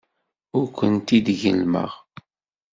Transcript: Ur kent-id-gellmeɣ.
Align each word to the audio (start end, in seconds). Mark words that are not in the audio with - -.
Ur 0.57 0.67
kent-id-gellmeɣ. 0.77 1.91